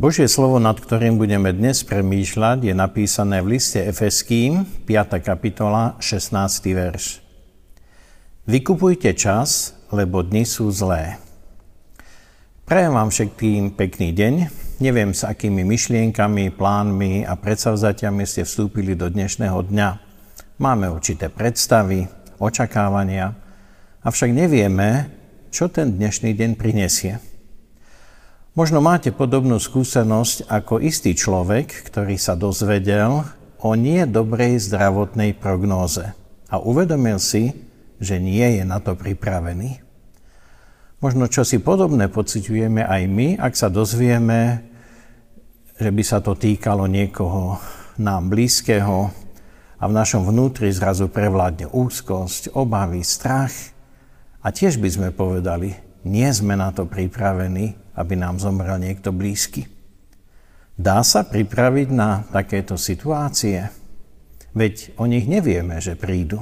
Božie 0.00 0.32
slovo, 0.32 0.56
nad 0.56 0.80
ktorým 0.80 1.20
budeme 1.20 1.52
dnes 1.52 1.84
premýšľať, 1.84 2.64
je 2.64 2.72
napísané 2.72 3.44
v 3.44 3.60
liste 3.60 3.84
Efeským, 3.84 4.64
5. 4.88 5.20
kapitola, 5.20 6.00
16. 6.00 6.40
verš. 6.72 7.20
Vykupujte 8.48 9.12
čas, 9.12 9.76
lebo 9.92 10.24
dni 10.24 10.48
sú 10.48 10.72
zlé. 10.72 11.20
Prajem 12.64 12.96
vám 12.96 13.12
všetkým 13.12 13.76
pekný 13.76 14.16
deň. 14.16 14.34
Neviem, 14.80 15.12
s 15.12 15.20
akými 15.20 15.68
myšlienkami, 15.68 16.48
plánmi 16.48 17.28
a 17.28 17.36
predsavzatiami 17.36 18.24
ste 18.24 18.48
vstúpili 18.48 18.96
do 18.96 19.12
dnešného 19.12 19.68
dňa. 19.68 19.88
Máme 20.64 20.88
určité 20.88 21.28
predstavy, 21.28 22.08
očakávania, 22.40 23.36
avšak 24.00 24.32
nevieme, 24.32 25.12
čo 25.52 25.68
ten 25.68 25.92
dnešný 25.92 26.32
deň 26.32 26.56
prinesie. 26.56 27.20
Možno 28.60 28.84
máte 28.84 29.08
podobnú 29.08 29.56
skúsenosť 29.56 30.44
ako 30.44 30.84
istý 30.84 31.16
človek, 31.16 31.80
ktorý 31.80 32.20
sa 32.20 32.36
dozvedel 32.36 33.24
o 33.56 33.72
nie 33.72 34.04
dobrej 34.04 34.60
zdravotnej 34.68 35.32
prognóze 35.32 36.12
a 36.52 36.60
uvedomil 36.60 37.16
si, 37.16 37.56
že 38.04 38.20
nie 38.20 38.60
je 38.60 38.68
na 38.68 38.76
to 38.84 38.92
pripravený. 39.00 39.80
Možno 41.00 41.32
čo 41.32 41.40
si 41.40 41.56
podobné 41.56 42.12
pociťujeme 42.12 42.84
aj 42.84 43.02
my, 43.08 43.28
ak 43.40 43.56
sa 43.56 43.72
dozvieme, 43.72 44.60
že 45.80 45.88
by 45.88 46.02
sa 46.04 46.20
to 46.20 46.36
týkalo 46.36 46.84
niekoho 46.84 47.56
nám 47.96 48.28
blízkeho 48.28 49.08
a 49.80 49.82
v 49.88 49.96
našom 49.96 50.28
vnútri 50.28 50.68
zrazu 50.68 51.08
prevládne 51.08 51.72
úzkosť, 51.72 52.52
obavy, 52.52 53.08
strach. 53.08 53.72
A 54.44 54.52
tiež 54.52 54.76
by 54.76 54.88
sme 54.92 55.08
povedali, 55.16 55.80
nie 56.04 56.28
sme 56.28 56.60
na 56.60 56.76
to 56.76 56.84
pripravení, 56.84 57.80
aby 58.00 58.16
nám 58.16 58.40
zomrel 58.40 58.80
niekto 58.80 59.12
blízky. 59.12 59.68
Dá 60.80 61.04
sa 61.04 61.28
pripraviť 61.28 61.88
na 61.92 62.24
takéto 62.32 62.80
situácie? 62.80 63.68
Veď 64.56 64.96
o 64.96 65.04
nich 65.04 65.28
nevieme, 65.28 65.76
že 65.76 65.92
prídu. 65.92 66.40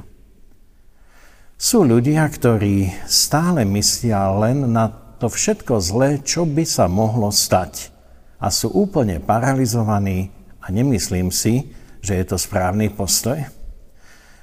Sú 1.58 1.82
ľudia, 1.82 2.22
ktorí 2.30 2.94
stále 3.10 3.66
myslia 3.66 4.30
len 4.30 4.70
na 4.70 4.94
to 5.18 5.26
všetko 5.26 5.82
zlé, 5.82 6.22
čo 6.22 6.46
by 6.46 6.62
sa 6.62 6.86
mohlo 6.86 7.34
stať. 7.34 7.90
A 8.38 8.54
sú 8.54 8.70
úplne 8.70 9.18
paralizovaní 9.18 10.30
a 10.62 10.70
nemyslím 10.70 11.34
si, 11.34 11.74
že 11.98 12.14
je 12.14 12.24
to 12.30 12.38
správny 12.38 12.94
postoj. 12.94 13.42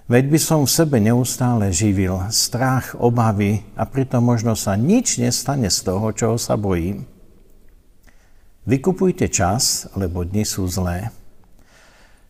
Veď 0.06 0.26
by 0.30 0.40
som 0.40 0.62
v 0.62 0.70
sebe 0.70 1.02
neustále 1.02 1.74
živil 1.74 2.30
strach, 2.30 2.94
obavy 2.94 3.66
a 3.74 3.90
pritom 3.90 4.22
možno 4.22 4.54
sa 4.54 4.78
nič 4.78 5.18
nestane 5.18 5.66
z 5.74 5.82
toho, 5.82 6.14
čoho 6.14 6.38
sa 6.38 6.54
bojím. 6.54 7.10
Vykupujte 8.70 9.26
čas, 9.34 9.90
lebo 9.98 10.22
dni 10.22 10.46
sú 10.46 10.70
zlé. 10.70 11.10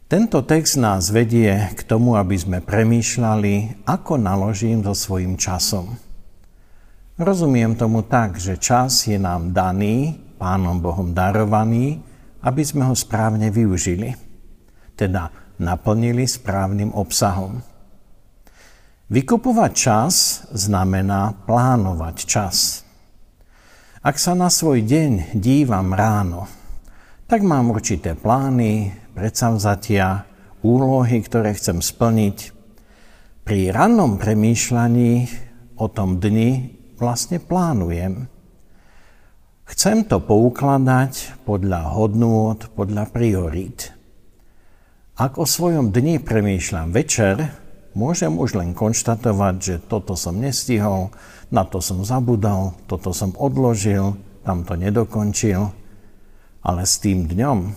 Tento 0.07 0.39
text 0.47 0.79
nás 0.79 1.11
vedie 1.11 1.51
k 1.75 1.81
tomu, 1.83 2.15
aby 2.15 2.39
sme 2.39 2.63
premýšľali, 2.63 3.83
ako 3.83 4.23
naložím 4.23 4.79
so 4.79 4.95
svojím 4.95 5.35
časom. 5.35 5.99
Rozumiem 7.19 7.75
tomu 7.75 8.07
tak, 8.07 8.39
že 8.39 8.55
čas 8.55 9.03
je 9.03 9.19
nám 9.19 9.51
daný, 9.51 10.15
Pánom 10.39 10.79
Bohom 10.79 11.11
darovaný, 11.11 11.99
aby 12.39 12.63
sme 12.63 12.87
ho 12.87 12.95
správne 12.95 13.51
využili. 13.51 14.15
Teda 14.95 15.31
naplnili 15.61 16.27
správnym 16.27 16.91
obsahom. 16.91 17.63
Vykupovať 19.05 19.71
čas 19.71 20.13
znamená 20.49 21.45
plánovať 21.45 22.15
čas. 22.25 22.81
Ak 24.05 24.21
sa 24.21 24.37
na 24.37 24.53
svoj 24.53 24.85
deň 24.85 25.37
dívam 25.37 25.93
ráno, 25.93 26.45
tak 27.25 27.41
mám 27.41 27.73
určité 27.73 28.13
plány, 28.13 28.93
predsavzatia, 29.17 30.29
úlohy, 30.61 31.25
ktoré 31.25 31.57
chcem 31.57 31.81
splniť. 31.81 32.37
Pri 33.45 33.73
rannom 33.73 34.21
premýšľaní 34.21 35.25
o 35.77 35.85
tom 35.89 36.21
dni 36.21 36.77
vlastne 37.01 37.41
plánujem. 37.41 38.29
Chcem 39.65 40.05
to 40.05 40.21
poukladať 40.21 41.41
podľa 41.41 41.97
hodnôt, 41.97 42.61
podľa 42.77 43.09
priorít. 43.09 43.94
Ak 45.15 45.39
o 45.39 45.47
svojom 45.47 45.95
dni 45.95 46.19
premýšľam 46.19 46.91
večer, 46.91 47.55
môžem 47.95 48.35
už 48.35 48.59
len 48.59 48.75
konštatovať, 48.75 49.55
že 49.63 49.75
toto 49.87 50.11
som 50.19 50.35
nestihol, 50.35 51.07
na 51.55 51.63
to 51.63 51.79
som 51.79 52.03
zabudol, 52.03 52.75
toto 52.83 53.15
som 53.15 53.31
odložil, 53.39 54.19
tam 54.43 54.67
to 54.67 54.75
nedokončil, 54.75 55.71
ale 56.59 56.83
s 56.83 56.99
tým 56.99 57.31
dňom 57.31 57.71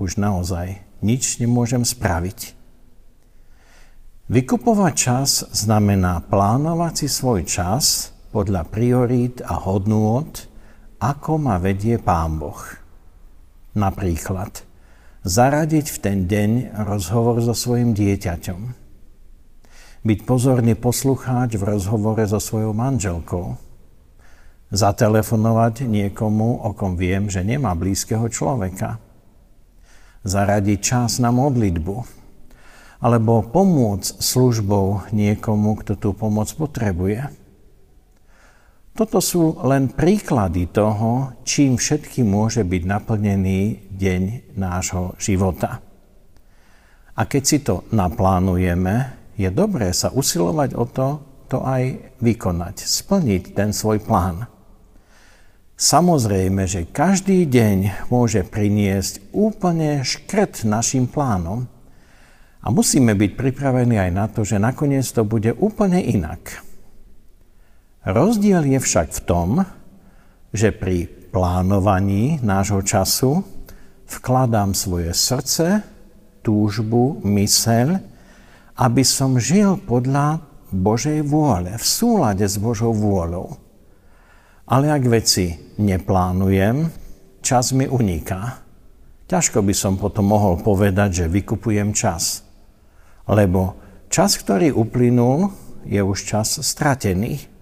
už 0.00 0.16
naozaj 0.16 0.80
nič 1.04 1.36
nemôžem 1.44 1.84
spraviť. 1.84 2.56
Vykupovať 4.32 4.94
čas 4.96 5.44
znamená 5.52 6.24
plánovať 6.24 7.04
si 7.04 7.08
svoj 7.12 7.44
čas 7.44 8.16
podľa 8.32 8.64
priorít 8.64 9.44
a 9.44 9.60
hodnôt, 9.60 10.32
ako 11.04 11.36
ma 11.36 11.60
vedie 11.60 12.00
Pán 12.00 12.40
Boh. 12.40 12.64
Napríklad– 13.76 14.64
zaradiť 15.28 15.86
v 15.92 15.98
ten 16.00 16.18
deň 16.24 16.50
rozhovor 16.88 17.36
so 17.44 17.52
svojim 17.52 17.92
dieťaťom. 17.92 18.60
Byť 20.08 20.18
pozorný 20.24 20.72
poslucháč 20.72 21.60
v 21.60 21.68
rozhovore 21.68 22.24
so 22.24 22.40
svojou 22.40 22.72
manželkou. 22.72 23.60
Zatelefonovať 24.72 25.84
niekomu, 25.84 26.64
o 26.64 26.72
kom 26.72 26.96
viem, 26.96 27.28
že 27.28 27.44
nemá 27.44 27.76
blízkeho 27.76 28.24
človeka. 28.32 28.96
Zaradiť 30.24 30.78
čas 30.80 31.20
na 31.20 31.28
modlitbu. 31.28 31.96
Alebo 33.04 33.44
pomôcť 33.44 34.24
službou 34.24 35.12
niekomu, 35.12 35.76
kto 35.84 35.92
tú 35.94 36.10
pomoc 36.16 36.48
potrebuje 36.56 37.28
toto 38.98 39.22
sú 39.22 39.62
len 39.62 39.94
príklady 39.94 40.66
toho, 40.74 41.38
čím 41.46 41.78
všetky 41.78 42.26
môže 42.26 42.66
byť 42.66 42.82
naplnený 42.82 43.94
deň 43.94 44.22
nášho 44.58 45.14
života. 45.22 45.78
A 47.14 47.22
keď 47.22 47.42
si 47.46 47.62
to 47.62 47.86
naplánujeme, 47.94 49.14
je 49.38 49.46
dobré 49.54 49.94
sa 49.94 50.10
usilovať 50.10 50.74
o 50.74 50.84
to, 50.90 51.08
to 51.46 51.62
aj 51.62 52.10
vykonať, 52.18 52.82
splniť 52.82 53.54
ten 53.54 53.70
svoj 53.70 54.02
plán. 54.02 54.50
Samozrejme, 55.78 56.66
že 56.66 56.90
každý 56.90 57.46
deň 57.46 58.10
môže 58.10 58.42
priniesť 58.42 59.30
úplne 59.30 60.02
škrt 60.02 60.66
našim 60.66 61.06
plánom 61.06 61.70
a 62.58 62.66
musíme 62.74 63.14
byť 63.14 63.30
pripravení 63.38 63.94
aj 63.94 64.10
na 64.10 64.26
to, 64.26 64.42
že 64.42 64.58
nakoniec 64.58 65.06
to 65.06 65.22
bude 65.22 65.54
úplne 65.54 66.02
inak. 66.02 66.66
Rozdiel 68.08 68.64
je 68.64 68.80
však 68.80 69.12
v 69.12 69.20
tom, 69.28 69.48
že 70.48 70.72
pri 70.72 71.04
plánovaní 71.28 72.40
nášho 72.40 72.80
času 72.80 73.44
vkladám 74.08 74.72
svoje 74.72 75.12
srdce, 75.12 75.84
túžbu, 76.40 77.20
myseľ, 77.20 78.00
aby 78.80 79.04
som 79.04 79.36
žil 79.36 79.76
podľa 79.76 80.40
Božej 80.72 81.20
vôle, 81.20 81.76
v 81.76 81.84
súlade 81.84 82.48
s 82.48 82.56
Božou 82.56 82.96
vôľou. 82.96 83.60
Ale 84.72 84.88
ak 84.88 85.04
veci 85.04 85.76
neplánujem, 85.76 86.88
čas 87.44 87.76
mi 87.76 87.84
uniká. 87.84 88.64
Ťažko 89.28 89.60
by 89.60 89.74
som 89.76 90.00
potom 90.00 90.32
mohol 90.32 90.56
povedať, 90.56 91.24
že 91.24 91.32
vykupujem 91.32 91.92
čas. 91.92 92.40
Lebo 93.28 93.76
čas, 94.08 94.40
ktorý 94.40 94.72
uplynul, 94.72 95.52
je 95.84 96.00
už 96.00 96.24
čas 96.24 96.56
stratený. 96.64 97.57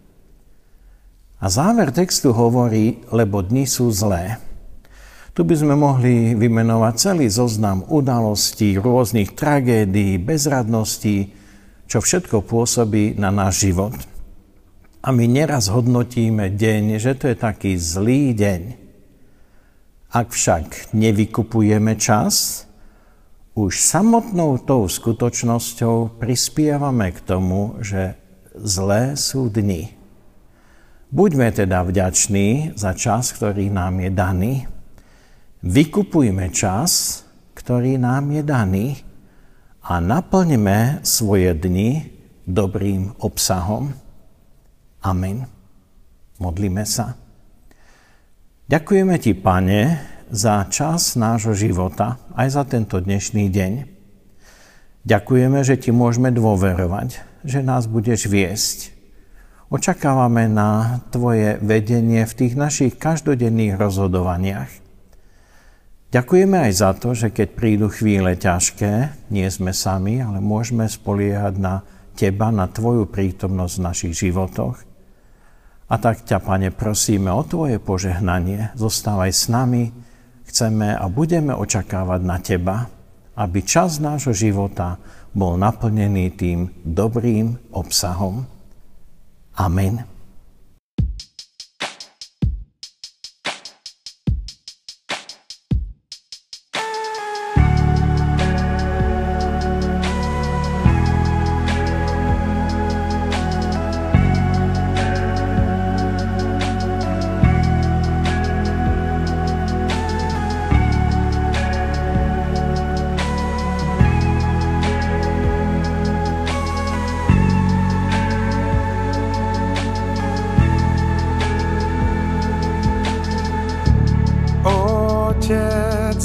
A 1.37 1.53
záver 1.53 1.93
textu 1.93 2.33
hovorí, 2.33 3.05
lebo 3.13 3.45
dni 3.45 3.69
sú 3.69 3.93
zlé. 3.93 4.41
Tu 5.37 5.45
by 5.45 5.53
sme 5.53 5.77
mohli 5.77 6.33
vymenovať 6.33 6.95
celý 6.97 7.29
zoznam 7.29 7.85
udalostí, 7.93 8.81
rôznych 8.81 9.37
tragédií, 9.37 10.17
bezradností, 10.17 11.37
čo 11.85 12.01
všetko 12.01 12.41
pôsobí 12.41 13.21
na 13.21 13.29
náš 13.29 13.69
život. 13.69 13.93
A 15.05 15.13
my 15.13 15.29
neraz 15.29 15.69
hodnotíme 15.69 16.57
deň, 16.57 16.97
že 16.97 17.13
to 17.15 17.29
je 17.29 17.37
taký 17.37 17.77
zlý 17.77 18.33
deň. 18.33 18.63
Ak 20.17 20.33
však 20.33 20.97
nevykupujeme 20.97 22.01
čas, 22.01 22.65
už 23.57 23.77
samotnou 23.77 24.57
tou 24.61 24.89
skutočnosťou 24.89 26.17
prispievame 26.17 27.13
k 27.13 27.19
tomu, 27.25 27.77
že 27.85 28.17
zlé 28.57 29.21
sú 29.21 29.53
dni. 29.53 29.96
Buďme 31.07 31.55
teda 31.55 31.87
vďační 31.87 32.75
za 32.75 32.91
čas, 32.91 33.31
ktorý 33.31 33.71
nám 33.71 34.03
je 34.03 34.11
daný. 34.11 34.53
Vykupujme 35.63 36.51
čas, 36.51 37.23
ktorý 37.55 37.95
nám 37.95 38.35
je 38.35 38.43
daný 38.43 38.87
a 39.87 40.03
naplňme 40.03 41.07
svoje 41.07 41.55
dni 41.55 42.11
dobrým 42.43 43.15
obsahom. 43.23 43.95
Amen. 45.07 45.47
Modlíme 46.43 46.83
sa. 46.83 47.15
Ďakujeme 48.67 49.15
Ti, 49.23 49.33
Pane, 49.39 49.83
za 50.35 50.67
čas 50.67 51.15
nášho 51.15 51.55
života, 51.55 52.19
aj 52.35 52.49
za 52.51 52.63
tento 52.67 52.99
dnešný 52.99 53.47
deň. 53.47 53.73
Ďakujeme, 55.07 55.63
že 55.63 55.79
Ti 55.79 55.95
môžeme 55.95 56.35
dôverovať, 56.35 57.23
že 57.47 57.63
nás 57.63 57.87
budeš 57.87 58.27
viesť. 58.27 58.96
Očakávame 59.67 60.47
na 60.47 61.03
Tvoje 61.11 61.59
vedenie 61.59 62.23
v 62.23 62.37
tých 62.39 62.55
našich 62.55 62.95
každodenných 62.95 63.75
rozhodovaniach. 63.75 64.71
Ďakujeme 66.15 66.71
aj 66.71 66.73
za 66.73 66.91
to, 66.95 67.19
že 67.19 67.35
keď 67.35 67.49
prídu 67.51 67.91
chvíle 67.91 68.39
ťažké, 68.39 69.11
nie 69.35 69.49
sme 69.51 69.75
sami, 69.75 70.23
ale 70.23 70.39
môžeme 70.39 70.87
spoliehať 70.87 71.59
na 71.59 71.83
Teba, 72.15 72.55
na 72.55 72.71
Tvoju 72.71 73.11
prítomnosť 73.11 73.75
v 73.75 73.87
našich 73.91 74.15
životoch 74.15 74.97
a 75.87 75.95
tak 76.03 76.27
ťa, 76.27 76.43
Pane, 76.43 76.75
prosíme 76.75 77.31
o 77.31 77.43
Tvoje 77.47 77.79
požehnanie. 77.79 78.75
Zostávaj 78.75 79.31
s 79.31 79.47
nami, 79.47 79.91
chceme 80.47 80.95
a 80.95 81.07
budeme 81.07 81.55
očakávať 81.55 82.21
na 82.27 82.39
Teba, 82.43 82.77
aby 83.39 83.63
čas 83.63 84.03
nášho 84.03 84.35
života 84.35 84.99
bol 85.31 85.55
naplnený 85.55 86.35
tým 86.35 86.59
dobrým 86.83 87.71
obsahom. 87.71 88.56
Amen. 89.59 90.16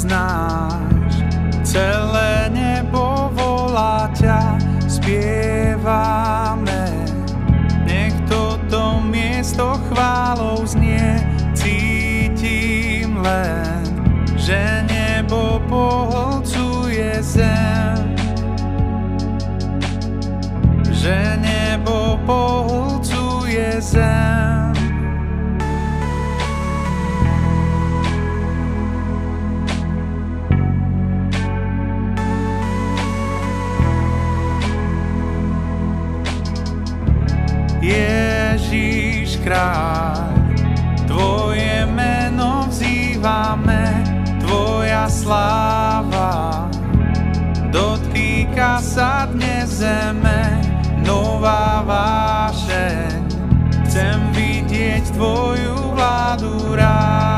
Otec 0.02 0.10
náš, 0.10 1.14
celé 1.62 2.50
nebo 2.50 3.30
volá 3.38 4.10
ťa, 4.18 4.58
spievame. 4.90 6.90
Nech 7.86 8.10
toto 8.26 8.98
miesto 8.98 9.78
chválou 9.86 10.66
znie, 10.66 11.22
cítim 11.54 13.14
len, 13.22 13.86
že 14.34 14.82
nebo 14.90 15.62
pohlcuje 15.70 16.11
sláva. 45.32 46.68
Dotýka 47.72 48.84
sa 48.84 49.24
dnes 49.32 49.80
zeme, 49.80 50.60
nová 51.08 51.80
vášeň. 51.88 53.32
Chcem 53.88 54.20
vidieť 54.36 55.08
Tvoju 55.16 55.96
vládu 55.96 56.76
rásť. 56.76 57.31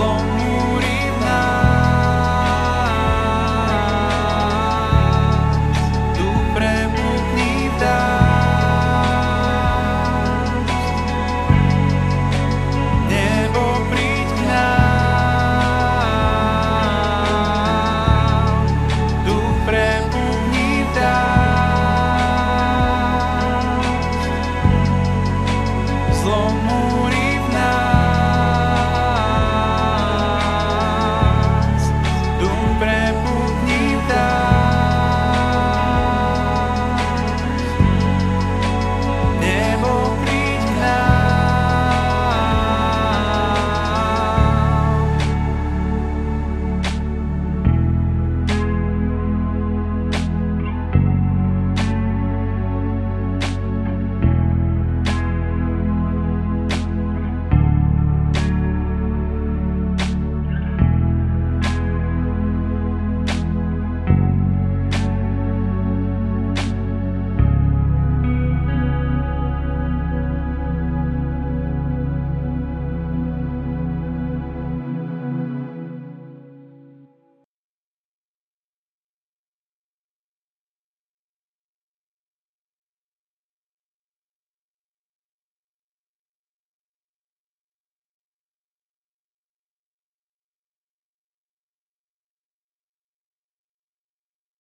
lonely 0.00 0.49